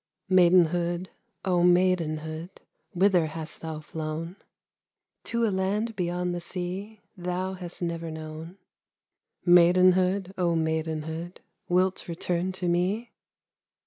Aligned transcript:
Maidenhood, 0.31 1.09
O 1.45 1.61
maidenhood, 1.61 2.49
Whither 2.93 3.27
hast 3.27 3.61
thou 3.61 3.81
flown? 3.81 4.35
To 5.25 5.45
a 5.45 5.49
land 5.53 5.95
beyond 5.95 6.33
the 6.33 6.39
sea 6.41 7.01
Thou 7.15 7.53
hast 7.53 7.83
never 7.83 8.09
known. 8.09 8.57
Maidenhood, 9.45 10.33
O 10.39 10.55
maidenhood, 10.55 11.41
Wilt 11.69 12.07
return 12.07 12.51
to 12.53 12.67
me? 12.67 13.11